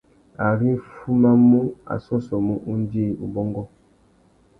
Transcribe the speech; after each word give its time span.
Ari 0.49 0.69
nʼfumamú, 0.77 1.59
a 1.93 1.95
sôssômú 2.05 2.55
undjï, 2.71 3.05
ubôngô. 3.23 3.63